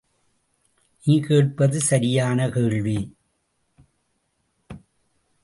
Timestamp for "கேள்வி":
2.49-2.97